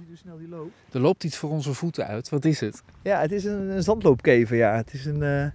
Je 0.00 0.06
hoe 0.06 0.16
snel 0.16 0.38
die 0.38 0.48
loopt? 0.48 0.72
Er 0.92 1.00
loopt 1.00 1.24
iets 1.24 1.36
voor 1.36 1.50
onze 1.50 1.74
voeten 1.74 2.06
uit. 2.06 2.28
Wat 2.28 2.44
is 2.44 2.60
het? 2.60 2.82
Ja, 3.02 3.20
het 3.20 3.32
is 3.32 3.44
een, 3.44 3.68
een 3.68 3.82
zandloopkever. 3.82 4.56
Ja. 4.56 4.76
Het 4.76 4.92
is 4.92 5.04
een, 5.04 5.22
eh, 5.22 5.40
een 5.40 5.52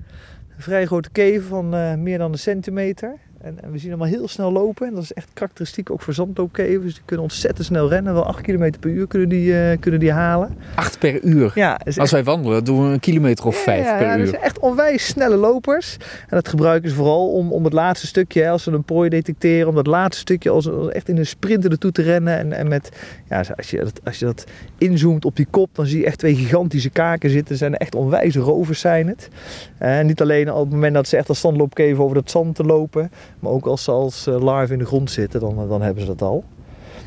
vrij 0.57 0.85
grote 0.85 1.09
kever 1.09 1.47
van 1.47 1.73
eh, 1.73 1.95
meer 1.95 2.17
dan 2.17 2.31
een 2.31 2.39
centimeter. 2.39 3.15
En, 3.41 3.57
en 3.63 3.71
we 3.71 3.77
zien 3.77 3.91
hem 3.91 4.01
al 4.01 4.07
heel 4.07 4.27
snel 4.27 4.51
lopen. 4.51 4.87
En 4.87 4.93
dat 4.93 5.03
is 5.03 5.13
echt 5.13 5.29
karakteristiek 5.33 5.89
ook 5.91 6.01
voor 6.01 6.13
zandloopkevers. 6.13 6.93
Die 6.93 7.03
kunnen 7.05 7.25
ontzettend 7.25 7.65
snel 7.65 7.89
rennen. 7.89 8.13
Wel 8.13 8.25
8 8.25 8.41
km 8.41 8.71
per 8.79 8.89
uur 8.89 9.07
kunnen 9.07 9.29
die, 9.29 9.59
eh, 9.59 9.77
kunnen 9.79 9.99
die 9.99 10.11
halen. 10.11 10.57
Acht 10.75 10.99
per 10.99 11.23
uur. 11.23 11.51
Ja, 11.55 11.79
Als 11.95 12.11
wij 12.11 12.23
wandelen, 12.23 12.63
doen 12.63 12.87
we 12.87 12.93
een 12.93 12.99
kilometer 12.99 13.45
of 13.45 13.55
vijf 13.55 13.85
ja, 13.85 13.97
per 13.97 14.05
ja, 14.05 14.13
uur. 14.17 14.19
Dat 14.19 14.29
zijn 14.29 14.41
echt 14.41 14.59
onwijs 14.59 15.05
snelle 15.05 15.35
lopers. 15.35 15.97
En 16.01 16.35
dat 16.35 16.47
gebruiken 16.47 16.89
ze 16.89 16.95
vooral 16.95 17.31
om, 17.31 17.51
om 17.51 17.63
het 17.63 17.73
laatste 17.73 18.07
stukje, 18.07 18.49
als 18.49 18.63
ze 18.63 18.71
een 18.71 18.83
prooi 18.83 19.09
detecteren, 19.09 19.67
om 19.67 19.75
dat 19.75 19.87
laatste 19.87 20.21
stukje 20.21 20.49
als, 20.49 20.69
als 20.69 20.89
echt 20.89 21.09
in 21.09 21.17
een 21.17 21.25
sprint 21.25 21.63
er 21.63 21.69
naartoe 21.69 21.91
te 21.91 22.01
rennen. 22.01 22.37
En, 22.37 22.53
en 22.53 22.67
met, 22.67 22.89
ja, 23.29 23.43
als 23.55 23.69
je, 23.69 23.77
dat, 23.77 24.01
als 24.03 24.19
je 24.19 24.25
dat 24.25 24.45
inzoomt 24.77 25.25
op 25.25 25.35
die 25.35 25.47
kop, 25.49 25.69
dan 25.75 25.85
zie 25.85 25.99
je 25.99 26.05
echt 26.05 26.17
twee 26.17 26.35
gigantische 26.35 26.89
kaken 26.89 27.29
zitten. 27.29 27.55
Ze 27.55 27.63
zijn 27.63 27.77
echt 27.77 27.95
onwijs 27.95 28.35
rovers 28.35 28.79
zijn 28.79 29.07
het. 29.07 29.29
En 29.77 30.05
niet 30.05 30.21
alleen 30.21 30.51
op 30.51 30.63
het 30.63 30.73
moment 30.73 30.93
dat 30.93 31.07
ze 31.07 31.17
echt 31.17 31.29
als 31.29 31.37
standloopkever 31.37 32.03
over 32.03 32.15
dat 32.15 32.31
zand 32.31 32.55
te 32.55 32.63
lopen, 32.63 33.11
maar 33.39 33.51
ook 33.51 33.65
als 33.65 33.83
ze 33.83 33.91
als 33.91 34.27
eh, 34.27 34.41
larve 34.41 34.73
in 34.73 34.79
de 34.79 34.85
grond 34.85 35.11
zitten, 35.11 35.39
dan, 35.39 35.67
dan 35.69 35.81
hebben 35.81 36.01
ze 36.03 36.07
dat 36.09 36.21
al. 36.21 36.43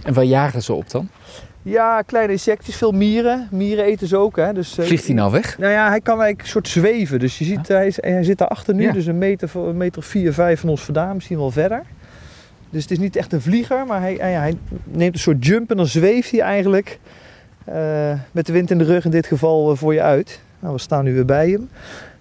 En 0.04 0.14
waar 0.14 0.24
jagen 0.24 0.62
ze 0.62 0.72
op 0.72 0.90
dan? 0.90 1.08
Ja, 1.62 2.02
kleine 2.02 2.32
insectjes, 2.32 2.76
veel 2.76 2.92
mieren. 2.92 3.48
Mieren 3.50 3.84
eten 3.84 4.06
ze 4.06 4.16
ook. 4.16 4.36
Hè. 4.36 4.52
Dus, 4.52 4.78
eh, 4.78 4.84
Vliegt 4.84 5.06
hij 5.06 5.14
nou 5.14 5.32
weg? 5.32 5.58
Nou 5.58 5.72
ja, 5.72 5.88
hij 5.88 6.00
kan 6.00 6.12
eigenlijk 6.14 6.42
een 6.42 6.48
soort 6.48 6.68
zweven. 6.68 7.18
Dus 7.18 7.38
je 7.38 7.44
ziet, 7.44 7.68
hij, 7.68 7.86
is- 7.86 7.98
hij 8.00 8.22
zit 8.24 8.38
daarachter 8.38 8.74
nu, 8.74 8.82
Ja. 8.82 8.92
dus 8.92 9.06
een 9.06 9.18
meter, 9.18 9.50
een 9.54 9.76
meter 9.76 10.02
vier, 10.02 10.32
vijf 10.32 10.60
van 10.60 10.68
ons 10.68 10.82
vandaan, 10.82 11.14
misschien 11.14 11.36
wel 11.38 11.50
verder. 11.50 11.82
Dus 12.70 12.82
het 12.82 12.90
is 12.90 12.98
niet 12.98 13.16
echt 13.16 13.32
een 13.32 13.40
vlieger, 13.40 13.86
maar 13.86 14.00
hij, 14.00 14.14
hij, 14.20 14.32
hij 14.32 14.56
neemt 14.84 15.14
een 15.14 15.20
soort 15.20 15.46
jump 15.46 15.70
en 15.70 15.76
dan 15.76 15.86
zweeft 15.86 16.30
hij 16.30 16.40
eigenlijk 16.40 16.98
eh, 17.64 18.12
met 18.32 18.46
de 18.46 18.52
wind 18.52 18.70
in 18.70 18.78
de 18.78 18.84
rug 18.84 19.04
in 19.04 19.10
dit 19.10 19.26
geval 19.26 19.76
voor 19.76 19.94
je 19.94 20.02
uit. 20.02 20.40
Nou, 20.60 20.74
we 20.74 20.80
staan 20.80 21.04
nu 21.04 21.14
weer 21.14 21.24
bij 21.24 21.50
hem. 21.50 21.68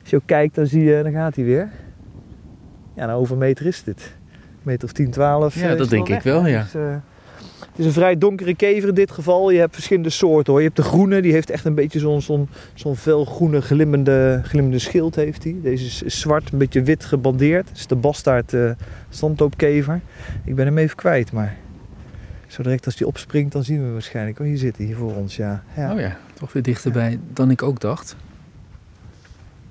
Als 0.02 0.09
je 0.09 0.16
ook 0.16 0.22
kijkt, 0.25 0.56
dan 0.56 0.66
zie 0.67 0.84
je, 0.84 1.03
dan 1.03 1.11
gaat 1.11 1.36
hij 1.36 1.44
weer. 1.45 1.69
Ja, 3.00 3.05
nou, 3.05 3.17
hoeveel 3.17 3.38
meter 3.38 3.66
is 3.66 3.83
dit? 3.83 4.02
Een 4.02 4.59
meter 4.61 4.88
of 4.88 4.94
10, 4.94 5.11
12. 5.11 5.55
Ja, 5.55 5.69
eh, 5.69 5.78
dat 5.78 5.89
denk 5.89 6.08
weg, 6.08 6.17
ik 6.17 6.23
wel, 6.23 6.47
ja. 6.47 6.61
Dus, 6.61 6.73
eh, 6.73 6.95
het 7.59 7.80
is 7.80 7.86
een 7.86 7.91
vrij 7.91 8.17
donkere 8.17 8.56
kever 8.56 8.89
in 8.89 8.95
dit 8.95 9.11
geval. 9.11 9.50
Je 9.50 9.59
hebt 9.59 9.73
verschillende 9.73 10.09
soorten 10.09 10.52
hoor. 10.52 10.61
Je 10.61 10.67
hebt 10.67 10.80
de 10.80 10.88
groene, 10.88 11.22
die 11.22 11.31
heeft 11.31 11.50
echt 11.50 11.66
een 11.66 11.75
beetje 11.75 12.00
zo'n 12.00 12.22
zo'n 12.22 12.50
zo'n 12.73 12.95
felgroene 12.95 13.61
glimmende, 13.61 14.41
glimmende 14.44 14.80
schild 14.80 15.16
heeft 15.16 15.44
hij. 15.44 15.56
Deze 15.61 15.86
is, 15.86 16.03
is 16.03 16.19
zwart, 16.19 16.52
een 16.52 16.58
beetje 16.58 16.81
wit 16.81 17.06
gebandeerd. 17.06 17.69
Het 17.69 17.78
is 17.78 17.88
de 17.88 17.95
bastaard 17.95 18.53
standloopkever. 19.09 20.02
Ik 20.45 20.56
ben 20.56 20.66
hem 20.66 20.78
even 20.78 20.95
kwijt, 20.95 21.31
maar 21.31 21.58
zo 22.47 22.63
direct 22.63 22.86
als 22.86 22.95
die 22.95 23.08
opspringt, 23.08 23.52
dan 23.52 23.63
zien 23.63 23.78
we 23.78 23.84
hem 23.84 23.94
waarschijnlijk. 23.94 24.39
Oh, 24.39 24.45
hier 24.45 24.58
zit 24.58 24.78
hij, 24.78 24.86
hier 24.86 24.95
voor 24.95 25.16
ons, 25.16 25.36
ja. 25.36 25.63
Ja, 25.75 25.94
Oh 25.94 26.00
ja, 26.00 26.17
toch 26.34 26.53
weer 26.53 26.63
dichterbij 26.63 27.19
dan 27.34 27.52
ik 27.52 27.63
ook 27.63 27.80
dacht. 27.80 28.16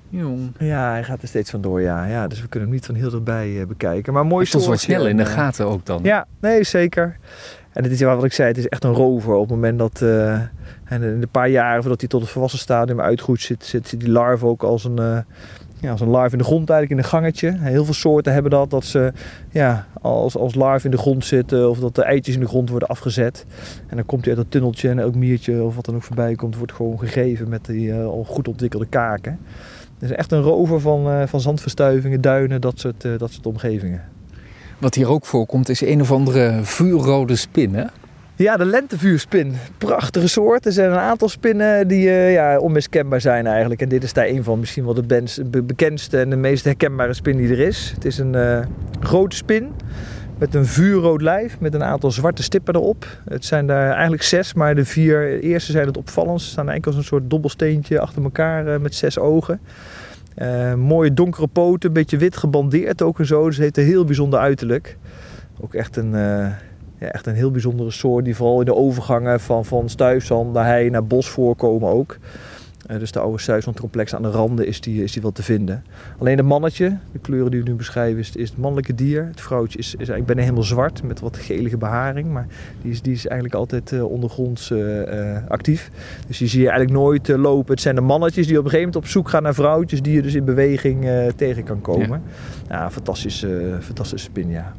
Jong. 0.09 0.51
ja 0.59 0.91
hij 0.91 1.03
gaat 1.03 1.21
er 1.21 1.27
steeds 1.27 1.49
vandoor, 1.49 1.81
ja. 1.81 2.05
ja. 2.05 2.27
Dus 2.27 2.41
we 2.41 2.47
kunnen 2.47 2.69
hem 2.69 2.77
niet 2.77 2.85
van 2.85 2.95
heel 2.95 3.09
dichtbij 3.09 3.59
eh, 3.59 3.67
bekijken. 3.67 4.13
Maar 4.13 4.25
mooi 4.25 4.45
Soms 4.45 4.67
wat 4.67 4.79
soortje 4.79 4.93
snel 4.93 5.07
in 5.07 5.17
de 5.17 5.23
eh, 5.23 5.29
gaten 5.29 5.65
ook 5.65 5.85
dan. 5.85 5.99
Ja, 6.03 6.25
nee, 6.39 6.63
zeker. 6.63 7.17
En 7.73 7.83
het 7.83 7.91
is 7.91 8.01
wat 8.01 8.23
ik 8.23 8.33
zei, 8.33 8.47
het 8.47 8.57
is 8.57 8.67
echt 8.67 8.83
een 8.83 8.93
rover. 8.93 9.33
Op 9.33 9.41
het 9.41 9.49
moment 9.49 9.79
dat 9.79 10.01
eh, 10.01 10.33
en 10.83 11.03
in 11.03 11.03
een 11.03 11.29
paar 11.31 11.49
jaren 11.49 11.81
voordat 11.81 11.99
hij 11.99 12.09
tot 12.09 12.21
het 12.21 12.29
volwassen 12.29 12.59
stadium 12.59 13.01
uitgroeit, 13.01 13.41
zit, 13.41 13.65
zit, 13.65 13.87
zit 13.87 13.99
die 13.99 14.09
larve 14.09 14.45
ook 14.45 14.63
als 14.63 14.83
een, 14.83 15.25
ja, 15.79 15.91
als 15.91 16.01
een 16.01 16.07
larve 16.07 16.31
in 16.31 16.37
de 16.37 16.43
grond 16.43 16.69
eigenlijk 16.69 16.99
in 16.99 17.05
een 17.05 17.19
gangetje. 17.19 17.57
Heel 17.59 17.85
veel 17.85 17.93
soorten 17.93 18.33
hebben 18.33 18.51
dat, 18.51 18.69
dat 18.69 18.85
ze 18.85 19.13
ja, 19.49 19.87
als, 20.01 20.37
als 20.37 20.55
larve 20.55 20.85
in 20.85 20.91
de 20.91 20.97
grond 20.97 21.25
zitten 21.25 21.69
of 21.69 21.79
dat 21.79 21.95
de 21.95 22.03
eitjes 22.03 22.35
in 22.35 22.41
de 22.41 22.47
grond 22.47 22.69
worden 22.69 22.87
afgezet. 22.87 23.45
En 23.87 23.95
dan 23.95 24.05
komt 24.05 24.25
hij 24.25 24.33
uit 24.33 24.43
dat 24.43 24.51
tunneltje 24.51 24.89
en 24.89 24.99
elk 24.99 25.15
miertje 25.15 25.63
of 25.63 25.75
wat 25.75 25.85
dan 25.85 25.95
ook 25.95 26.03
voorbij 26.03 26.35
komt, 26.35 26.55
wordt 26.55 26.73
gewoon 26.73 26.99
gegeven 26.99 27.49
met 27.49 27.65
die 27.65 27.93
al 27.93 28.23
goed 28.23 28.47
ontwikkelde 28.47 28.87
kaken. 28.89 29.39
Het 29.99 30.09
is 30.09 30.15
echt 30.15 30.31
een 30.31 30.41
rover 30.41 30.79
van, 30.79 31.09
eh, 31.09 31.21
van 31.27 31.41
zandverstuivingen, 31.41 32.21
duinen, 32.21 32.61
dat 32.61 32.79
soort, 32.79 33.05
eh, 33.05 33.11
dat 33.17 33.31
soort 33.31 33.45
omgevingen. 33.45 34.01
Wat 34.77 34.95
hier 34.95 35.07
ook 35.09 35.25
voorkomt 35.25 35.69
is 35.69 35.81
een 35.81 36.01
of 36.01 36.11
andere 36.11 36.59
vuurrode 36.61 37.35
spin, 37.35 37.75
hè? 37.75 37.83
Ja, 38.35 38.57
de 38.57 38.65
lentevuurspin. 38.65 39.53
Prachtige 39.77 40.27
soort. 40.27 40.65
Er 40.65 40.71
zijn 40.71 40.91
een 40.91 40.97
aantal 40.97 41.29
spinnen 41.29 41.87
die 41.87 42.09
eh, 42.09 42.33
ja, 42.33 42.59
onmiskenbaar 42.59 43.21
zijn 43.21 43.47
eigenlijk. 43.47 43.81
En 43.81 43.89
dit 43.89 44.03
is 44.03 44.13
daar 44.13 44.27
een 44.27 44.43
van 44.43 44.59
misschien 44.59 44.85
wel 44.85 44.93
de 44.93 45.03
bens- 45.03 45.39
be- 45.45 45.61
bekendste 45.63 46.19
en 46.19 46.29
de 46.29 46.35
meest 46.35 46.63
herkenbare 46.65 47.13
spin 47.13 47.37
die 47.37 47.49
er 47.49 47.59
is. 47.59 47.91
Het 47.95 48.05
is 48.05 48.17
een 48.17 48.35
eh, 48.35 48.59
grote 48.99 49.35
spin 49.35 49.71
met 50.39 50.55
een 50.55 50.65
vuurrood 50.65 51.21
lijf 51.21 51.59
met 51.59 51.73
een 51.73 51.83
aantal 51.83 52.11
zwarte 52.11 52.43
stippen 52.43 52.75
erop. 52.75 53.07
Het 53.29 53.45
zijn 53.45 53.67
daar 53.67 53.91
eigenlijk 53.91 54.23
zes, 54.23 54.53
maar 54.53 54.75
de 54.75 54.85
vier 54.85 55.39
eerste 55.39 55.71
zijn 55.71 55.87
het 55.87 55.97
opvallendst. 55.97 56.45
Ze 56.45 56.51
staan 56.51 56.69
eigenlijk 56.69 56.97
als 56.97 57.05
een 57.05 57.09
soort 57.09 57.29
dobbelsteentje 57.29 57.99
achter 57.99 58.23
elkaar 58.23 58.67
eh, 58.67 58.79
met 58.79 58.95
zes 58.95 59.17
ogen. 59.17 59.59
Eh, 60.35 60.73
mooie 60.73 61.13
donkere 61.13 61.47
poten, 61.47 61.87
een 61.87 61.93
beetje 61.93 62.17
wit 62.17 62.37
gebandeerd 62.37 63.01
ook 63.01 63.19
en 63.19 63.25
zo. 63.25 63.45
Dus 63.45 63.55
het 63.55 63.63
heeft 63.63 63.77
een 63.77 63.93
heel 63.93 64.05
bijzonder 64.05 64.39
uiterlijk. 64.39 64.97
Ook 65.61 65.73
echt 65.73 65.95
een, 65.95 66.15
eh, 66.15 66.47
ja, 66.99 67.07
echt 67.07 67.27
een 67.27 67.35
heel 67.35 67.51
bijzondere 67.51 67.91
soort 67.91 68.25
die 68.25 68.35
vooral 68.35 68.59
in 68.59 68.65
de 68.65 68.75
overgangen 68.75 69.39
van, 69.39 69.65
van 69.65 69.89
stuifzand 69.89 70.53
naar 70.53 70.65
hei 70.65 70.89
naar 70.89 71.05
bos 71.05 71.29
voorkomen 71.29 71.89
ook. 71.89 72.17
Eh, 72.89 72.99
dus 72.99 73.11
de 73.11 73.19
oude 73.19 73.39
stuifzandcomplex 73.39 74.15
aan 74.15 74.21
de 74.21 74.29
randen 74.29 74.67
is 74.67 74.81
die, 74.81 75.03
is 75.03 75.11
die 75.11 75.21
wel 75.21 75.31
te 75.31 75.43
vinden. 75.43 75.83
Alleen 76.17 76.37
het 76.37 76.45
mannetje, 76.45 76.97
de 77.11 77.19
kleuren 77.19 77.51
die 77.51 77.63
we 77.63 77.69
nu 77.69 77.75
beschrijven, 77.75 78.19
is, 78.19 78.35
is 78.35 78.49
het 78.49 78.57
mannelijke 78.57 78.95
dier. 78.95 79.25
Het 79.25 79.41
vrouwtje 79.41 79.79
is, 79.79 79.85
is 79.87 79.95
eigenlijk 79.95 80.25
bijna 80.25 80.41
helemaal 80.41 80.63
zwart 80.63 81.03
met 81.03 81.19
wat 81.19 81.37
gelige 81.37 81.77
beharing. 81.77 82.31
Maar 82.31 82.47
die 82.81 82.91
is, 82.91 83.01
die 83.01 83.13
is 83.13 83.25
eigenlijk 83.25 83.59
altijd 83.59 83.91
eh, 83.91 84.03
ondergronds 84.03 84.71
eh, 84.71 85.37
actief. 85.47 85.89
Dus 86.27 86.37
die 86.37 86.47
zie 86.47 86.61
je 86.61 86.69
eigenlijk 86.69 86.99
nooit 86.99 87.27
lopen. 87.27 87.71
Het 87.71 87.81
zijn 87.81 87.95
de 87.95 88.01
mannetjes 88.01 88.47
die 88.47 88.57
op 88.57 88.63
een 88.63 88.69
gegeven 88.69 88.91
moment 88.91 89.05
op 89.05 89.11
zoek 89.11 89.29
gaan 89.29 89.43
naar 89.43 89.53
vrouwtjes 89.53 90.01
die 90.01 90.13
je 90.13 90.21
dus 90.21 90.35
in 90.35 90.45
beweging 90.45 91.07
tegen 91.35 91.63
kan 91.63 91.81
komen. 91.81 92.21
Ja, 92.69 92.91
fantastische, 92.91 93.77
fantastische 93.81 94.25
spin, 94.25 94.49
ja. 94.49 94.73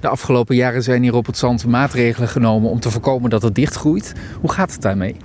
De 0.00 0.08
afgelopen 0.08 0.56
jaren 0.56 0.82
zijn 0.82 1.02
hier 1.02 1.14
op 1.14 1.26
het 1.26 1.36
zand 1.36 1.66
maatregelen 1.66 2.28
genomen 2.28 2.70
om 2.70 2.80
te 2.80 2.90
voorkomen 2.90 3.30
dat 3.30 3.42
het 3.42 3.54
dichtgroeit. 3.54 4.14
Hoe 4.40 4.52
gaat 4.52 4.72
het 4.72 4.82
daarmee? 4.82 5.16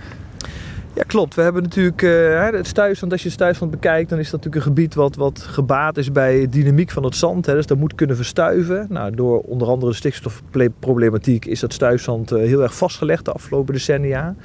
Ja, 0.97 1.03
klopt. 1.03 1.35
We 1.35 1.41
hebben 1.41 1.63
natuurlijk 1.63 2.01
eh, 2.01 2.49
het 2.49 2.67
stuifzand. 2.67 3.11
Als 3.11 3.21
je 3.21 3.27
het 3.27 3.37
stuifzand 3.37 3.71
bekijkt, 3.71 4.09
dan 4.09 4.19
is 4.19 4.29
dat 4.29 4.43
natuurlijk 4.43 4.65
een 4.65 4.75
gebied 4.75 4.95
wat, 4.95 5.15
wat 5.15 5.39
gebaat 5.39 5.97
is 5.97 6.11
bij 6.11 6.39
de 6.39 6.49
dynamiek 6.49 6.91
van 6.91 7.03
het 7.03 7.15
zand. 7.15 7.45
Hè. 7.45 7.53
Dus 7.53 7.65
dat 7.65 7.77
moet 7.77 7.95
kunnen 7.95 8.15
verstuiven. 8.15 8.85
Nou, 8.89 9.15
door 9.15 9.39
onder 9.39 9.67
andere 9.67 9.91
de 9.91 9.97
stikstofproblematiek 9.97 11.45
is 11.45 11.59
dat 11.59 11.73
stuifzand 11.73 12.31
eh, 12.31 12.39
heel 12.39 12.61
erg 12.61 12.75
vastgelegd 12.75 13.25
de 13.25 13.31
afgelopen 13.31 13.73
decennia. 13.73 14.35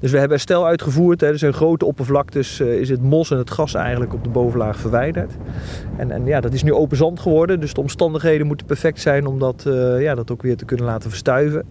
Dus 0.00 0.10
we 0.10 0.18
hebben 0.18 0.36
herstel 0.36 0.66
uitgevoerd. 0.66 1.20
Hè. 1.20 1.26
Er 1.26 1.38
zijn 1.38 1.52
grote 1.52 1.84
oppervlaktes, 1.84 2.60
eh, 2.60 2.80
is 2.80 2.88
het 2.88 3.02
mos 3.02 3.30
en 3.30 3.38
het 3.38 3.50
gas 3.50 3.74
eigenlijk 3.74 4.14
op 4.14 4.24
de 4.24 4.30
bovenlaag 4.30 4.78
verwijderd. 4.78 5.32
En, 5.96 6.10
en 6.10 6.26
ja, 6.26 6.40
dat 6.40 6.52
is 6.52 6.62
nu 6.62 6.72
open 6.72 6.96
zand 6.96 7.20
geworden. 7.20 7.60
Dus 7.60 7.74
de 7.74 7.80
omstandigheden 7.80 8.46
moeten 8.46 8.66
perfect 8.66 9.00
zijn 9.00 9.26
om 9.26 9.38
dat, 9.38 9.66
ja, 9.98 10.14
dat 10.14 10.30
ook 10.30 10.42
weer 10.42 10.56
te 10.56 10.64
kunnen 10.64 10.86
laten 10.86 11.10
verstuiven. 11.10 11.64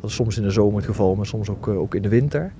Dat 0.00 0.10
is 0.10 0.18
soms 0.18 0.36
in 0.36 0.42
de 0.42 0.50
zomer 0.50 0.76
het 0.76 0.86
geval, 0.86 1.14
maar 1.14 1.26
soms 1.26 1.48
ook, 1.48 1.68
ook 1.68 1.94
in 1.94 2.02
de 2.02 2.08
winter. 2.08 2.52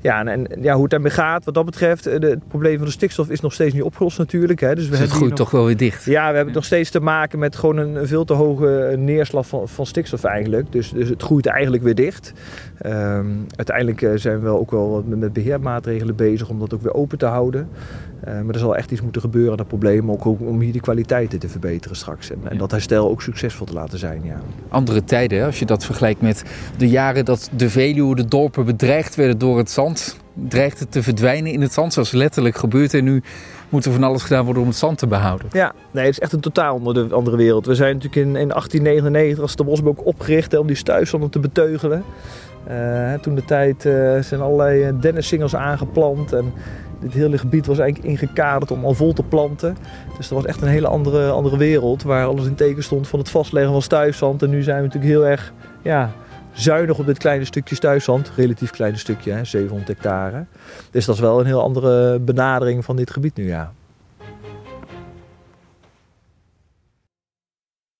Ja, 0.00 0.24
en, 0.24 0.28
en 0.28 0.62
ja, 0.62 0.75
hoe 0.76 0.84
het 0.84 0.92
daarmee 0.92 1.10
gaat, 1.12 1.44
wat 1.44 1.54
dat 1.54 1.64
betreft, 1.64 2.06
eh, 2.06 2.20
de, 2.20 2.26
het 2.26 2.48
probleem 2.48 2.76
van 2.76 2.86
de 2.86 2.92
stikstof 2.92 3.28
is 3.30 3.40
nog 3.40 3.52
steeds 3.52 3.74
niet 3.74 3.82
opgelost 3.82 4.18
natuurlijk. 4.18 4.60
Hè. 4.60 4.74
Dus 4.74 4.84
we 4.84 4.90
Dus 4.90 4.98
het 5.00 5.10
groeit 5.10 5.28
nog- 5.30 5.38
toch 5.38 5.50
wel 5.50 5.64
weer 5.64 5.76
dicht. 5.76 6.04
ja, 6.04 6.30
we 6.30 6.36
hebben 6.36 6.54
nog 6.54 6.64
steeds 6.64 6.90
te 6.90 7.00
maken 7.00 7.38
met 7.38 7.56
gewoon 7.56 7.76
een 7.76 7.94
een 7.96 8.06
veel 8.08 8.24
te 8.24 8.32
hoge 8.32 8.94
neerslag 8.98 9.46
van, 9.46 9.68
van 9.68 9.86
stikstof 9.86 10.24
eigenlijk. 10.24 10.72
Dus, 10.72 10.90
dus 10.90 11.08
het 11.08 11.22
groeit 11.22 11.46
eigenlijk 11.46 11.82
weer 11.82 11.94
dicht. 11.94 12.32
Ehm, 12.78 13.26
uiteindelijk 13.56 14.02
eh, 14.02 14.10
zijn 14.14 14.36
we 14.36 14.42
wel 14.44 14.58
ook 14.58 14.70
wel 14.70 15.04
met, 15.06 15.18
met 15.18 15.32
beheermaatregelen 15.32 16.16
bezig 16.16 16.48
om 16.48 16.58
dat 16.58 16.74
ook 16.74 16.82
weer 16.82 16.94
open 16.94 17.18
te 17.18 17.26
houden. 17.26 17.68
Eh, 18.20 18.40
maar 18.40 18.54
er 18.54 18.60
zal 18.60 18.76
echt 18.76 18.90
iets 18.90 19.00
moeten 19.02 19.20
gebeuren 19.20 19.50
aan 19.50 19.56
dat 19.56 19.68
probleem, 19.68 20.10
ook 20.10 20.24
om- 20.24 20.60
hier 20.60 20.72
de 20.72 20.80
kwaliteiten 20.80 21.38
te 21.38 21.48
verbeteren 21.48 21.96
straks. 21.96 22.30
En, 22.30 22.38
en 22.44 22.58
dat 22.58 22.70
herstel 22.70 23.08
ook 23.10 23.22
succesvol 23.22 23.66
te 23.66 23.72
laten 23.72 23.98
zijn, 23.98 24.20
ja. 24.24 24.40
Andere 24.68 25.04
tijden, 25.04 25.38
hè, 25.38 25.44
als 25.46 25.58
je 25.58 25.64
dat 25.66 25.84
vergelijkt 25.84 26.20
met 26.20 26.44
de 26.78 26.88
jaren 26.88 27.24
dat 27.24 27.50
de 27.56 27.70
Veluwe, 27.70 28.14
de 28.14 28.24
dorpen 28.28 28.64
bedreigd 28.64 29.14
werden 29.14 29.38
door 29.38 29.58
het 29.58 29.70
zand. 29.70 30.16
Dreigde 30.48 30.88
te 30.88 31.02
verdwijnen 31.02 31.52
in 31.52 31.60
het 31.60 31.72
zand, 31.72 31.92
zoals 31.92 32.10
letterlijk 32.10 32.56
gebeurt. 32.56 32.94
En 32.94 33.04
nu 33.04 33.22
moet 33.68 33.84
er 33.84 33.92
van 33.92 34.02
alles 34.02 34.22
gedaan 34.22 34.44
worden 34.44 34.62
om 34.62 34.68
het 34.68 34.78
zand 34.78 34.98
te 34.98 35.06
behouden. 35.06 35.48
Ja, 35.52 35.72
nee, 35.90 36.04
het 36.04 36.12
is 36.12 36.20
echt 36.20 36.32
een 36.32 36.40
totaal 36.40 36.80
andere, 37.10 37.36
wereld. 37.36 37.66
We 37.66 37.74
zijn 37.74 37.94
natuurlijk 37.94 38.26
in, 38.26 38.36
in 38.36 38.48
1899 38.48 39.42
als 39.42 39.56
de 39.56 39.64
Bosbok 39.64 40.06
opgericht 40.06 40.58
om 40.58 40.66
die 40.66 40.76
stuifzanden 40.76 41.30
te 41.30 41.38
beteugelen. 41.38 42.04
Eh, 42.66 43.14
toen 43.14 43.34
de 43.34 43.44
tijd 43.44 43.84
eh, 43.84 44.18
zijn 44.20 44.40
allerlei 44.40 44.82
eh, 44.82 44.92
dennissingels 45.00 45.56
aangeplant 45.56 46.32
en 46.32 46.52
dit 47.00 47.12
hele 47.12 47.38
gebied 47.38 47.66
was 47.66 47.78
eigenlijk 47.78 48.08
ingekaderd 48.10 48.70
om 48.70 48.84
al 48.84 48.94
vol 48.94 49.12
te 49.12 49.22
planten. 49.22 49.76
Dus 50.16 50.28
dat 50.28 50.38
was 50.38 50.46
echt 50.46 50.62
een 50.62 50.68
hele 50.68 50.86
andere, 50.86 51.30
andere 51.30 51.56
wereld 51.56 52.02
waar 52.02 52.26
alles 52.26 52.46
in 52.46 52.54
teken 52.54 52.82
stond 52.82 53.08
van 53.08 53.18
het 53.18 53.30
vastleggen 53.30 53.72
van 53.72 53.82
stuifzand. 53.82 54.42
En 54.42 54.50
nu 54.50 54.62
zijn 54.62 54.76
we 54.76 54.82
natuurlijk 54.82 55.12
heel 55.12 55.26
erg 55.26 55.52
ja, 55.82 56.10
zuinig 56.56 56.98
op 56.98 57.06
dit 57.06 57.18
kleine 57.18 57.44
stukje 57.44 57.74
stuifzand. 57.74 58.32
Relatief 58.36 58.70
kleine 58.70 58.98
stukje, 58.98 59.32
hè, 59.32 59.44
700 59.44 59.88
hectare. 59.88 60.44
Dus 60.90 61.04
dat 61.04 61.14
is 61.14 61.20
wel 61.20 61.40
een 61.40 61.46
heel 61.46 61.62
andere 61.62 62.18
benadering 62.18 62.84
van 62.84 62.96
dit 62.96 63.10
gebied 63.10 63.36
nu, 63.36 63.46
ja. 63.46 63.72